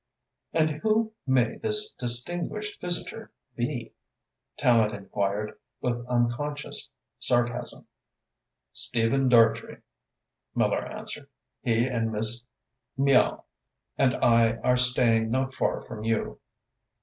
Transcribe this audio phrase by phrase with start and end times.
[0.51, 3.93] "And who may this distinguished visitor he?"
[4.57, 6.89] Tallente enquired, with unconscious
[7.19, 7.85] sarcasm.
[8.73, 9.83] "Stephen Dartrey,"
[10.55, 11.29] Miller answered.
[11.61, 12.43] "He and Miss
[12.97, 13.45] Miall
[13.95, 16.39] and I are staying not far from you."